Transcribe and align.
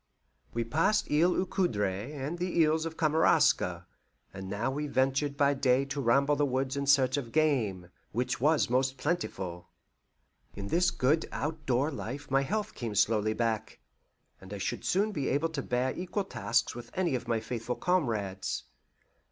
We 0.51 0.63
passed 0.63 1.11
Isle 1.11 1.35
aux 1.35 1.45
Coudres 1.45 2.11
and 2.11 2.39
the 2.39 2.65
Isles 2.65 2.87
of 2.87 2.97
Kamaraska, 2.97 3.85
and 4.33 4.49
now 4.49 4.71
we 4.71 4.87
ventured 4.87 5.37
by 5.37 5.53
day 5.53 5.85
to 5.85 6.01
ramble 6.01 6.35
the 6.35 6.43
woods 6.47 6.75
in 6.75 6.87
search 6.87 7.17
of 7.17 7.31
game, 7.31 7.87
which 8.11 8.41
was 8.41 8.67
most 8.67 8.97
plentiful. 8.97 9.69
In 10.55 10.69
this 10.69 10.89
good 10.89 11.27
outdoor 11.31 11.91
life 11.91 12.31
my 12.31 12.41
health 12.41 12.73
came 12.73 12.95
slowly 12.95 13.33
back, 13.33 13.79
and 14.41 14.53
I 14.55 14.57
should 14.57 14.83
soon 14.83 15.11
be 15.11 15.27
able 15.27 15.49
to 15.49 15.61
bear 15.61 15.95
equal 15.95 16.23
tasks 16.23 16.73
with 16.73 16.89
any 16.95 17.13
of 17.13 17.27
my 17.27 17.39
faithful 17.39 17.75
comrades. 17.75 18.63